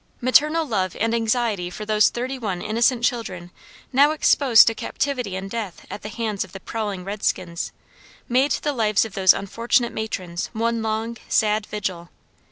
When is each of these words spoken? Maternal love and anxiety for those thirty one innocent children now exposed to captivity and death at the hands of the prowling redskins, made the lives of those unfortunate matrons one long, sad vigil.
Maternal 0.19 0.65
love 0.65 0.97
and 0.99 1.13
anxiety 1.13 1.69
for 1.69 1.85
those 1.85 2.09
thirty 2.09 2.39
one 2.39 2.59
innocent 2.59 3.03
children 3.03 3.51
now 3.93 4.09
exposed 4.09 4.65
to 4.65 4.73
captivity 4.73 5.35
and 5.35 5.47
death 5.51 5.85
at 5.91 6.01
the 6.01 6.09
hands 6.09 6.43
of 6.43 6.53
the 6.53 6.59
prowling 6.59 7.03
redskins, 7.05 7.71
made 8.27 8.49
the 8.53 8.73
lives 8.73 9.05
of 9.05 9.13
those 9.13 9.31
unfortunate 9.35 9.93
matrons 9.93 10.49
one 10.53 10.81
long, 10.81 11.17
sad 11.29 11.67
vigil. 11.67 12.09